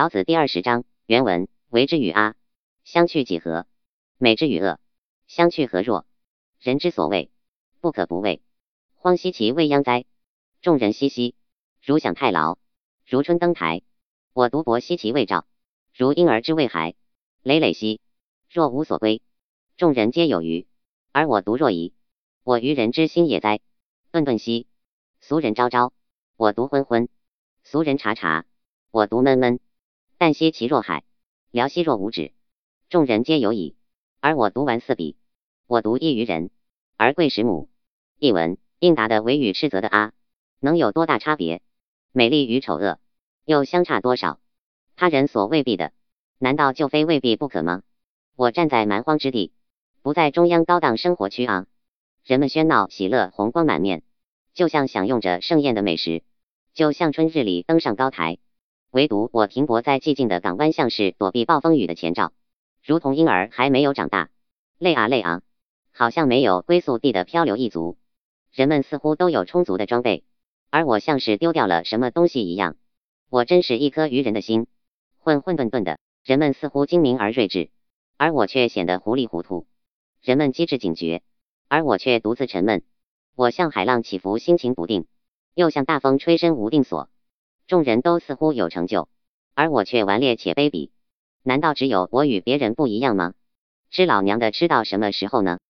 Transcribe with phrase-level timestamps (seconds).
[0.00, 2.34] 老子第二十章原文：为之与阿，
[2.84, 3.66] 相去几何？
[4.16, 4.80] 美之与恶，
[5.26, 6.06] 相去何若？
[6.58, 7.30] 人之所畏，
[7.82, 8.40] 不可不畏。
[8.94, 10.06] 荒兮其未央哉！
[10.62, 11.34] 众人熙熙，
[11.82, 12.56] 如享太牢，
[13.06, 13.82] 如春登台。
[14.32, 15.44] 我独泊兮其未兆，
[15.94, 16.94] 如婴儿之未孩。
[17.42, 18.00] 累累兮，
[18.48, 19.20] 若无所归。
[19.76, 20.66] 众人皆有余，
[21.12, 21.92] 而我独若遗。
[22.42, 23.60] 我于人之心也哉！
[24.10, 24.66] 顿顿兮，
[25.20, 25.92] 俗人昭昭，
[26.38, 27.08] 我独昏昏；
[27.64, 28.46] 俗人察察，
[28.90, 29.60] 我独闷闷。
[30.20, 31.02] 旦兮其若海，
[31.50, 32.34] 辽兮若无止。
[32.90, 33.74] 众人皆有矣，
[34.20, 35.14] 而我独顽四鄙。
[35.66, 36.50] 我独异于人，
[36.98, 37.70] 而贵十母。
[38.18, 40.12] 译文：应答的为与斥责的啊，
[40.58, 41.62] 能有多大差别？
[42.12, 42.98] 美丽与丑恶
[43.46, 44.40] 又相差多少？
[44.94, 45.90] 他人所未必的，
[46.36, 47.82] 难道就非未必不可吗？
[48.36, 49.54] 我站在蛮荒之地，
[50.02, 51.64] 不在中央高档生活区啊。
[52.26, 54.02] 人们喧闹喜乐，红光满面，
[54.52, 56.22] 就像享用着盛宴的美食，
[56.74, 58.36] 就像春日里登上高台。
[58.90, 62.32] 唯独我停泊在寂静的港湾，像是躲避暴风雨的前兆，
[62.84, 64.30] 如同婴儿还没有长大，
[64.78, 65.42] 累啊累啊，
[65.92, 67.96] 好像没有归宿地的漂流一族。
[68.52, 70.24] 人们似乎都有充足的装备，
[70.70, 72.74] 而我像是丢掉了什么东西一样。
[73.28, 74.66] 我真是一颗愚人的心，
[75.20, 75.98] 混混沌沌的。
[76.24, 77.70] 人们似乎精明而睿智，
[78.16, 79.66] 而我却显得糊里糊涂。
[80.20, 81.22] 人们机智警觉，
[81.68, 82.82] 而我却独自沉闷。
[83.36, 85.06] 我像海浪起伏，心情不定，
[85.54, 87.08] 又像大风吹身无定所。
[87.70, 89.08] 众人都似乎有成就，
[89.54, 90.90] 而我却顽劣且卑鄙。
[91.44, 93.34] 难道只有我与别人不一样吗？
[93.92, 95.60] 吃老娘的吃到什么时候呢？